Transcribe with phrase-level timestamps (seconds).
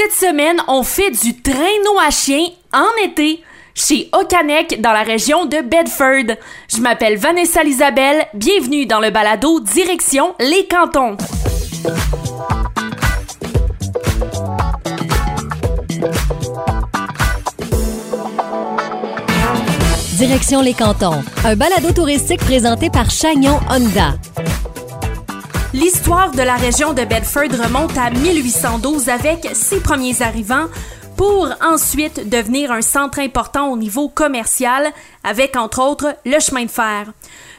[0.00, 3.42] Cette semaine, on fait du traîneau à chien en été
[3.74, 6.36] chez Okanek dans la région de Bedford.
[6.68, 11.16] Je m'appelle Vanessa Isabelle, bienvenue dans le balado Direction les cantons.
[20.16, 24.14] Direction les cantons, un balado touristique présenté par Chagnon Honda.
[25.78, 30.66] L'histoire de la région de Bedford remonte à 1812 avec ses premiers arrivants
[31.16, 34.92] pour ensuite devenir un centre important au niveau commercial
[35.28, 37.12] avec entre autres le chemin de fer.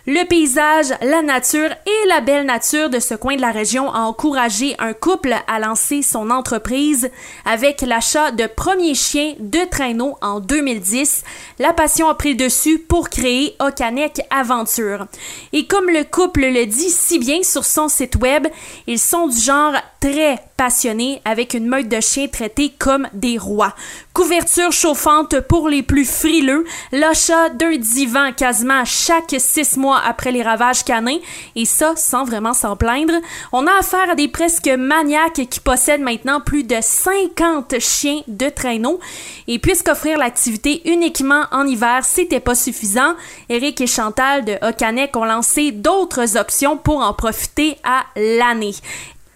[0.07, 3.99] Le paysage, la nature et la belle nature de ce coin de la région a
[3.99, 7.11] encouragé un couple à lancer son entreprise
[7.45, 11.23] avec l'achat de premiers chiens de traîneau en 2010.
[11.59, 15.05] La passion a pris le dessus pour créer Okanek Aventure.
[15.53, 18.47] Et comme le couple le dit si bien sur son site web,
[18.87, 23.75] ils sont du genre très passionnés avec une meute de chiens traités comme des rois.
[24.13, 30.41] Couverture chauffante pour les plus frileux, l'achat d'un divan quasiment chaque six mois après les
[30.41, 31.19] ravages canins,
[31.55, 33.13] et ça sans vraiment s'en plaindre.
[33.51, 38.49] On a affaire à des presque maniaques qui possèdent maintenant plus de 50 chiens de
[38.49, 38.99] traîneau.
[39.47, 43.15] Et puisqu'offrir l'activité uniquement en hiver, c'était pas suffisant,
[43.49, 48.75] Eric et Chantal de Ocanek ont lancé d'autres options pour en profiter à l'année.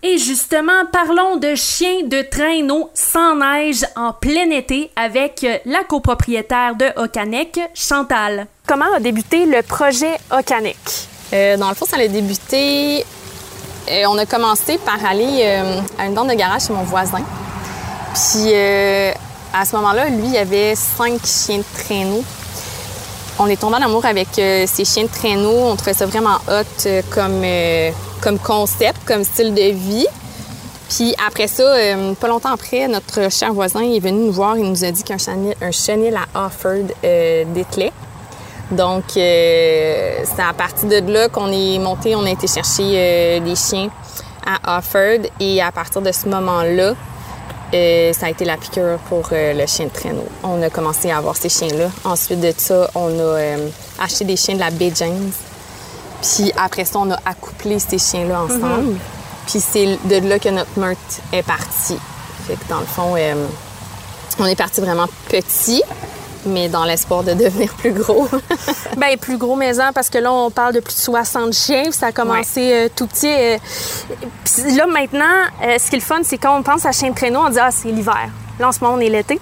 [0.05, 6.75] Et justement, parlons de chiens de traîneau sans neige en plein été avec la copropriétaire
[6.75, 8.47] de Ocanek, Chantal.
[8.67, 10.75] Comment a débuté le projet Ocanek?
[11.31, 13.05] Euh, dans le fond, ça a débuté.
[13.89, 17.23] Euh, on a commencé par aller euh, à une bande de garage chez mon voisin.
[18.13, 18.53] Puis
[19.53, 22.25] à ce moment-là, lui, il avait cinq chiens de traîneau.
[23.39, 25.67] On est tombé en amour avec ces chiens de traîneau.
[25.67, 27.43] On trouvait ça vraiment hot comme
[28.23, 30.07] comme concept, comme style de vie.
[30.89, 34.57] Puis après ça, euh, pas longtemps après, notre cher voisin est venu nous voir.
[34.57, 37.91] Il nous a dit qu'un chenil, un chenil à Offord euh, dételait.
[38.71, 43.55] Donc, euh, c'est à partir de là qu'on est monté, on a été chercher des
[43.55, 43.89] chiens
[44.45, 45.27] à Offord.
[45.39, 46.93] Et à partir de ce moment-là,
[48.13, 50.27] ça a été la piqûre pour le chien de traîneau.
[50.43, 51.89] On a commencé à avoir ces chiens-là.
[52.03, 53.57] Ensuite de ça, on a
[53.99, 55.31] acheté des chiens de la Bay James
[56.23, 58.91] puis après ça, on a accouplé ces chiens-là ensemble.
[58.91, 58.99] Mhm.
[59.47, 61.01] Puis c'est de là que notre meurtre
[61.33, 61.97] est parti.
[62.47, 63.45] Fait que dans le fond, euh,
[64.39, 65.83] on est parti vraiment petit,
[66.45, 68.27] mais dans l'espoir de devenir plus gros.
[68.97, 72.07] ben plus gros maison parce que là on parle de plus de 60 chiens, ça
[72.07, 73.27] a commencé euh, tout petit.
[73.27, 73.57] Euh,
[74.43, 75.25] puis là maintenant,
[75.61, 77.59] ce qui est le fun, c'est quand on pense à chien de traîneau, on dit
[77.59, 78.29] ah c'est l'hiver.
[78.59, 79.39] Là en ce moment on est l'été.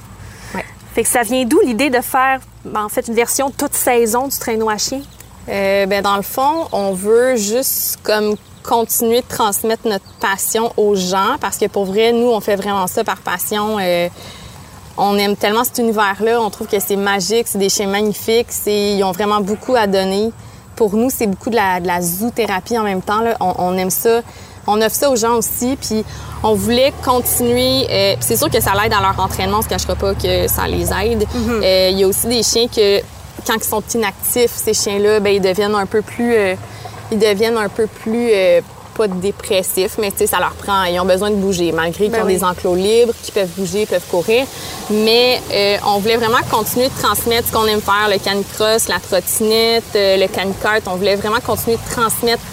[0.55, 0.65] Ouais.
[0.93, 4.27] Fait que ça vient d'où l'idée de faire ben, en fait une version toute saison
[4.27, 5.01] du traîneau à chien?
[5.49, 10.95] Euh, ben, dans le fond, on veut juste comme continuer de transmettre notre passion aux
[10.95, 13.79] gens parce que pour vrai, nous, on fait vraiment ça par passion.
[14.97, 18.47] Euh, on aime tellement cet univers-là, on trouve que c'est magique, c'est des chiens magnifiques,
[18.65, 20.31] ils ont vraiment beaucoup à donner.
[20.75, 23.21] Pour nous, c'est beaucoup de la, de la zoothérapie en même temps.
[23.21, 23.35] Là.
[23.39, 24.21] On, aime ça.
[24.65, 26.03] On offre ça aux gens aussi, puis
[26.43, 27.87] on voulait continuer.
[27.89, 30.67] Euh, c'est sûr que ça l'aide dans leur entraînement, on se cachera pas que ça
[30.67, 31.23] les aide.
[31.23, 31.91] Mm-hmm.
[31.91, 33.01] Il y a aussi des chiens que
[33.45, 36.55] quand ils sont inactifs, ces chiens-là, ben, ils deviennent un peu plus, euh,
[37.11, 41.29] ils deviennent un peu plus euh, pas dépressifs, mais ça leur prend, ils ont besoin
[41.31, 44.45] de bouger, malgré qu'ils ben ont des enclos libres, qu'ils peuvent bouger, peuvent courir.
[44.89, 48.99] Mais euh, on voulait vraiment continuer de transmettre ce qu'on aime faire, le canicross, la
[48.99, 50.81] trottinette, le canicart.
[50.87, 52.43] On voulait vraiment continuer de transmettre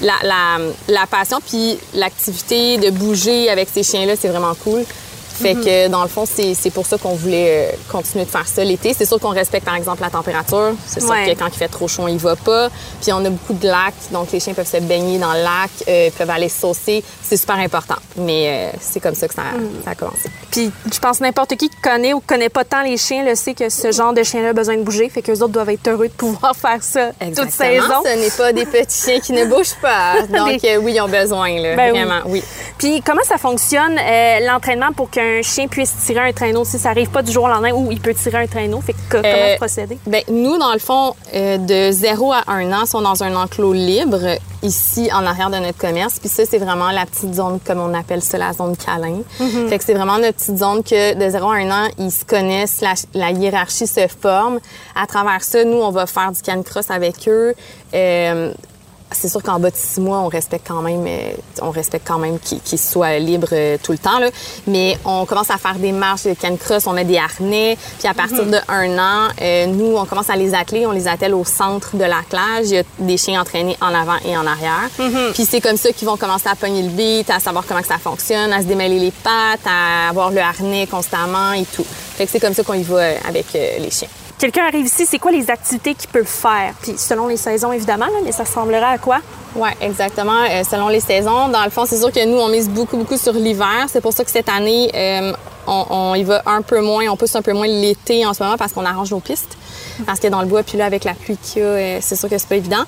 [0.00, 0.58] la, la,
[0.88, 4.84] la passion, puis l'activité de bouger avec ces chiens-là, c'est vraiment cool.
[5.34, 5.64] Fait mhm.
[5.64, 8.94] que dans le fond, c'est pour ça qu'on voulait euh, continuer de faire ça l'été.
[8.94, 10.74] C'est sûr qu'on respecte par exemple la température.
[10.86, 12.68] C'est sûr que quand il fait trop chaud, on y va pas.
[13.00, 15.70] Puis on a beaucoup de lacs, donc les chiens peuvent se baigner dans le lac,
[15.88, 17.02] euh, peuvent aller saucer.
[17.22, 17.96] C'est super important.
[18.16, 19.82] Mais euh, c'est comme ça que ça, mhm.
[19.84, 20.30] ça, a commencé.
[20.54, 23.54] Puis je pense n'importe qui qui connaît ou connaît pas tant les chiens le sait
[23.54, 25.08] que ce genre de chien-là a besoin de bouger.
[25.08, 28.02] Fait que les autres doivent être heureux de pouvoir faire ça toute saison.
[28.04, 30.22] Ce n'est pas des petits chiens qui ne bougent pas.
[30.22, 32.40] Donc oui, ils ont besoin, là, ben vraiment, oui.
[32.78, 33.96] Puis comment ça fonctionne
[34.46, 36.64] l'entraînement pour qu'un un chien puisse tirer un traîneau?
[36.64, 38.80] Si ça arrive pas du jour au lendemain où il peut tirer un traîneau.
[38.80, 39.98] Fait que, comment euh, procéder?
[40.06, 43.72] Ben, nous, dans le fond, euh, de 0 à 1 an, sont dans un enclos
[43.72, 46.18] libre ici en arrière de notre commerce.
[46.18, 49.20] Puis ça, c'est vraiment la petite zone, comme on appelle ça, la zone câlin.
[49.38, 49.68] Mm-hmm.
[49.68, 52.24] Fait que c'est vraiment notre petite zone que de 0 à 1 an, ils se
[52.24, 52.82] connaissent,
[53.14, 54.58] la, hiérarchie se forme.
[54.96, 57.54] À travers ça, nous, on va faire du canicross avec eux.
[57.94, 58.52] Euh,
[59.14, 61.32] c'est sûr qu'en bas de six mois, on respecte quand même, euh,
[61.62, 64.18] on respecte quand même qu'ils soient libres euh, tout le temps.
[64.18, 64.28] Là.
[64.66, 67.76] Mais on commence à faire des marches de canicross, on met des harnais.
[67.98, 70.86] Puis à partir de un an, euh, nous, on commence à les atteler.
[70.86, 72.66] On les attelle au centre de l'attelage.
[72.66, 74.90] Il y a des chiens entraînés en avant et en arrière.
[75.32, 77.86] Puis c'est comme ça qu'ils vont commencer à pogner le beat, à savoir comment que
[77.86, 81.86] ça fonctionne, à se démêler les pattes, à avoir le harnais constamment et tout.
[82.16, 84.08] Fait que c'est comme ça qu'on y va avec les chiens
[84.44, 86.74] quelqu'un arrive ici, c'est quoi les activités qu'il peut faire?
[86.82, 89.20] Puis selon les saisons, évidemment, mais ça ressemblera à quoi?
[89.56, 90.42] Oui, exactement.
[90.50, 91.48] Euh, selon les saisons.
[91.48, 93.86] Dans le fond, c'est sûr que nous, on mise beaucoup, beaucoup sur l'hiver.
[93.88, 95.32] C'est pour ça que cette année, euh,
[95.66, 98.58] on, y va un peu moins, on pousse un peu moins l'été en ce moment
[98.58, 99.56] parce qu'on arrange nos pistes.
[100.04, 102.16] Parce que dans le bois, puis là, avec la pluie qu'il y a, euh, c'est
[102.16, 102.84] sûr que c'est pas évident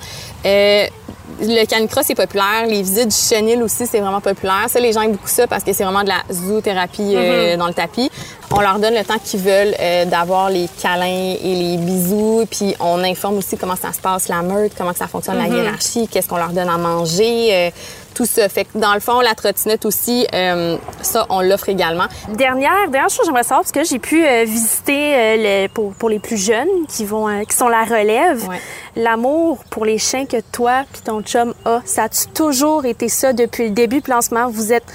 [1.40, 2.66] le canicross est populaire.
[2.68, 4.66] Les visites du chenil aussi, c'est vraiment populaire.
[4.68, 7.58] Ça, les gens aiment beaucoup ça parce que c'est vraiment de la zoothérapie euh, mhm.
[7.58, 8.10] dans le tapis.
[8.50, 12.46] On leur donne le temps qu'ils veulent euh, d'avoir les câlins et les bisous.
[12.50, 15.56] Puis on informe aussi comment ça se passe, la meute, comment ça fonctionne la mhm.
[15.56, 17.48] hiérarchie, qu'est-ce qu'on leur donne à manger.
[17.52, 17.70] Euh,
[18.16, 18.48] tout ça.
[18.48, 22.06] Fait que dans le fond, la trottinette aussi, euh, ça, on l'offre également.
[22.30, 26.18] Dernière, dernière chose, j'aimerais savoir, parce que j'ai pu euh, visiter euh, pour, pour, les
[26.18, 28.48] plus jeunes qui vont, qui sont la relève.
[28.96, 33.34] L'amour pour les chiens que toi puis ton chum a, ça a-tu toujours été ça
[33.34, 34.00] depuis le début?
[34.00, 34.86] Puis en ce moment, vous êtes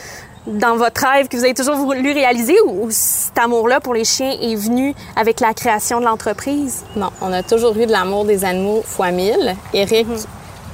[0.47, 4.31] dans votre rêve que vous avez toujours voulu réaliser ou, cet amour-là pour les chiens
[4.41, 6.83] est venu avec la création de l'entreprise?
[6.95, 9.55] Non, on a toujours eu de l'amour des animaux fois mille.
[9.73, 10.17] Eric, mhm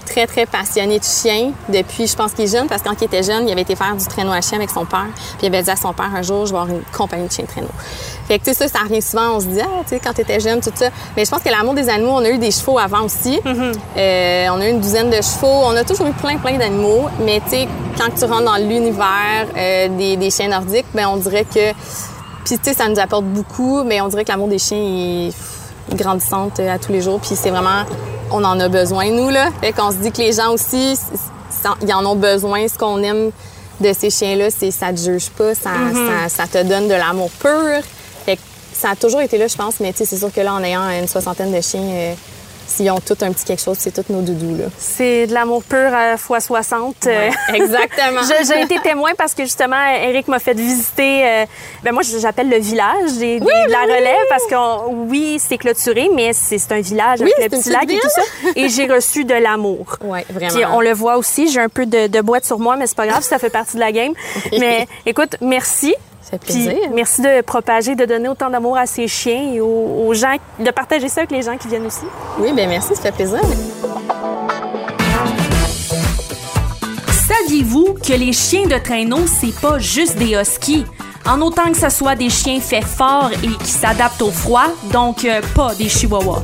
[0.08, 3.06] très, très passionné de chiens depuis, je pense qu'il est jeune, parce que quand il
[3.06, 5.08] était jeune, il avait été faire du traîneau à chien avec son père.
[5.38, 7.32] Puis il avait dit à son père un jour, je vais avoir une compagnie de
[7.32, 7.70] chiens de traîneau.
[8.28, 9.36] Fait que, tu sais, ça, ça revient souvent.
[9.36, 10.90] On se dit, ah, tu sais, quand tu étais jeune, tout ça.
[11.16, 13.40] Mais je pense que l'amour des animaux, on a eu des chevaux avant aussi.
[13.40, 13.74] Mm-hmm.
[13.98, 15.48] Euh, on a eu une douzaine de chevaux.
[15.48, 17.06] On a toujours eu plein, plein d'animaux.
[17.26, 17.68] Mais, tu sais,
[17.98, 21.72] quand tu rentres dans l'univers euh, des, des, chiens nordiques, ben on dirait que.
[22.44, 25.32] Puis, tu sais, ça nous apporte beaucoup, mais on dirait que l'amour des chiens est
[25.96, 27.22] grandissante euh, à tous les jours.
[27.22, 27.84] Puis, c'est vraiment
[28.32, 29.50] on en a besoin, nous, là.
[29.62, 30.98] Fait qu'on se dit que les gens aussi,
[31.82, 32.68] ils en ont besoin.
[32.68, 33.32] Ce qu'on aime
[33.80, 36.30] de ces chiens-là, c'est ça te juge pas, ça, mm-hmm.
[36.30, 37.82] ça, te donne de l'amour pur.
[38.26, 38.40] Fait
[38.74, 41.08] ça a toujours été là, je pense, mais c'est sûr que là, en ayant une
[41.08, 42.14] soixantaine de chiens, euh,
[42.68, 44.58] s'ils ont tout un petit quelque chose, c'est tous nos doudous.
[44.58, 44.66] Là.
[44.78, 47.08] C'est de l'amour pur à fois 60.
[47.08, 48.22] Euh, exactement.
[48.48, 51.26] J'ai été témoin parce que justement, Eric m'a fait visiter.
[51.26, 51.46] Euh,
[51.84, 56.34] ben moi, j'appelle le village des, de la relève parce que oui, c'est clôturé, mais
[56.34, 58.22] c'est un village avec le petit lac et tout ça.
[58.56, 59.98] Et j'ai reçu de l'amour.
[60.02, 60.54] Oui, vraiment.
[60.54, 61.50] Puis on le voit aussi.
[61.50, 63.76] J'ai un peu de, de boîte sur moi, mais c'est pas grave, ça fait partie
[63.76, 64.14] de la game.
[64.60, 65.96] mais écoute, merci.
[66.30, 66.74] Ça fait plaisir.
[66.94, 71.08] merci de propager, de donner autant d'amour à ces chiens et aux, gens, de partager
[71.08, 72.04] ça avec les gens qui viennent aussi.
[72.38, 73.40] Oui, bien merci, ça fait plaisir.
[77.30, 80.86] Saviez-vous que les chiens de traîneau, c'est pas juste des huskies?
[81.26, 85.24] En autant que ce soit des chiens faits forts et qui s'adaptent au froid, donc
[85.24, 86.42] euh, pas des chihuahuas.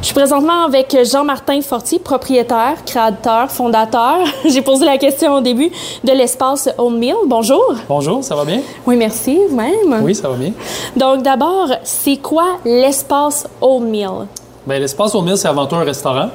[0.00, 4.16] Je suis présentement avec Jean-Martin Fortier, propriétaire, créateur, fondateur.
[4.46, 5.70] J'ai posé la question au début
[6.02, 7.16] de l'espace Home Meal.
[7.26, 7.74] Bonjour.
[7.86, 8.62] Bonjour, ça va bien?
[8.86, 10.02] Oui, merci, vous-même.
[10.02, 10.52] Oui, ça va bien.
[10.96, 14.26] Donc, d'abord, c'est quoi l'espace Home Meal?
[14.66, 16.30] Bien, l'espace Home Meal, c'est avant tout un restaurant.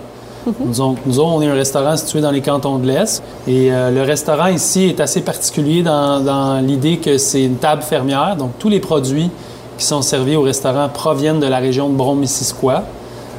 [0.46, 0.54] Mhm.
[0.64, 3.24] nous, nous, on est un restaurant situé dans les cantons de l'Est.
[3.48, 7.82] Et euh, le restaurant ici est assez particulier dans, dans l'idée que c'est une table
[7.82, 8.36] fermière.
[8.38, 9.32] Donc, tous les produits
[9.80, 12.84] qui sont servis au restaurant proviennent de la région de Brom-Missisquoi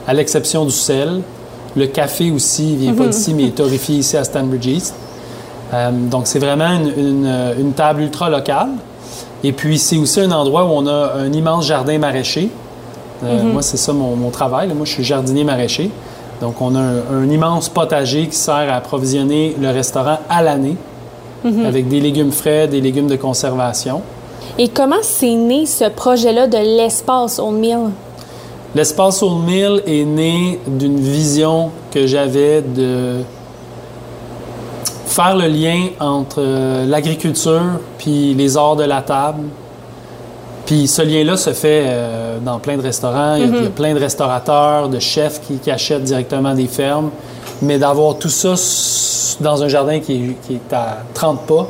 [0.07, 1.23] à l'exception du sel.
[1.77, 3.11] Le café aussi ne vient pas mhm.
[3.11, 4.95] d'ici, mais est torréfié ici à Stanbridge East.
[5.75, 8.71] Euh, donc, c'est vraiment une, table ultra locale.
[9.45, 12.51] Et puis, c'est aussi un endroit où on a un immense jardin maraîcher.
[13.25, 13.53] Euh, mhm.
[13.53, 14.69] Moi, c'est ça mon, travail.
[14.69, 15.91] Moi, je suis jardinier maraîcher.
[16.41, 20.77] Donc, on a un, immense potager qui sert à approvisionner le restaurant à l'année
[21.45, 21.67] mhm.
[21.67, 24.03] avec des légumes frais, des légumes de conservation.
[24.59, 27.91] Et comment c'est né ce projet-là de l'espace au Mill?
[28.77, 33.23] L'espace au mille est né d'une vision que j'avais de
[35.07, 39.45] faire le lien entre euh, l'agriculture puis les arts de la table.
[40.67, 43.37] Puis ce lien-là se fait euh, dans plein de restaurants.
[43.37, 43.71] Il, y a, mhm.
[43.71, 47.09] plein de restaurateurs, de chefs qui, achètent directement des fermes.
[47.63, 48.57] Mais d'avoir tout ça
[49.41, 51.67] dans un jardin qui est, à 30 pas,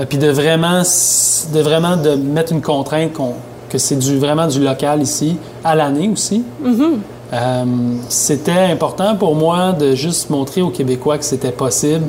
[0.00, 3.34] euh, puis de vraiment, de vraiment de mettre une contrainte qu'on
[3.76, 6.42] que c'est du, vraiment du local ici, à l'année aussi.
[6.62, 6.92] Mm-hmm.
[7.32, 7.64] Euh,
[8.08, 12.06] c'était important pour moi de juste montrer aux Québécois que c'était possible.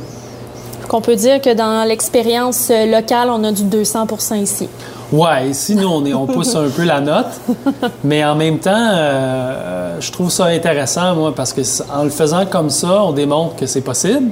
[0.88, 4.69] Qu'on peut dire que dans l'expérience locale, on a du 200% ici.
[5.12, 7.27] Oui, ici, nous, on, est, on pousse un peu la note.
[8.03, 11.62] Mais en même temps, euh, je trouve ça intéressant, moi, parce que
[11.93, 14.29] en le faisant comme ça, on démontre que c'est possible,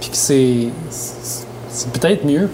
[0.00, 2.48] puis que c'est, c'est peut-être mieux.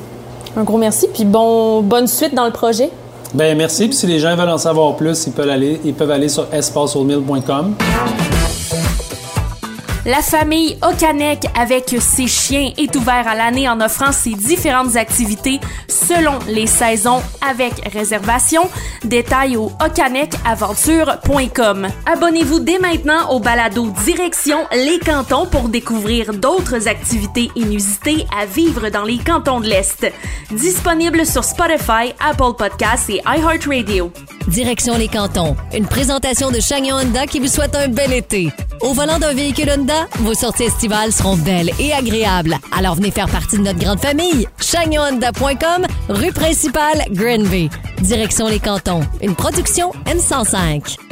[0.56, 2.90] Un gros merci, puis bon, bonne suite dans le projet.
[3.34, 3.86] Ben merci.
[3.88, 6.46] Puis si les gens veulent en savoir plus, ils peuvent aller, ils peuvent aller sur
[6.52, 7.74] espaceoldmill.com.
[10.10, 15.60] La famille Ocanek avec ses chiens est ouvert à l'année en offrant ses différentes activités
[15.86, 18.68] selon les saisons avec réservation.
[19.04, 21.86] Détails au ocanecaventure.com.
[22.06, 28.88] Abonnez-vous dès maintenant au balado Direction les cantons pour découvrir d'autres activités inusitées à vivre
[28.88, 30.12] dans les cantons de l'Est.
[30.50, 34.10] Disponible sur Spotify, Apple Podcasts et iHeartRadio.
[34.48, 35.54] Direction les cantons.
[35.72, 38.50] Une présentation de Chagnon Honda qui vous souhaite un bel été.
[38.80, 42.56] Au volant d'un véhicule Honda, vos sorties estivales seront belles et agréables.
[42.76, 44.46] Alors venez faire partie de notre grande famille.
[44.58, 47.68] ChagnonHonda.com, rue principale, Granby.
[48.00, 49.02] Direction les cantons.
[49.20, 51.09] Une production M105.